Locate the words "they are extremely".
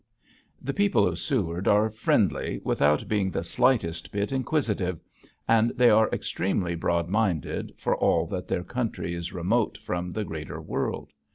5.75-6.73